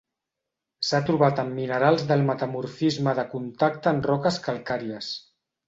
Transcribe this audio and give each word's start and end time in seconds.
S'ha 0.87 1.01
trobat 1.09 1.41
en 1.43 1.51
minerals 1.57 2.07
del 2.13 2.25
metamorfisme 2.31 3.15
de 3.21 3.29
contacte 3.37 3.95
en 3.97 4.03
roques 4.11 4.43
calcàries. 4.51 5.15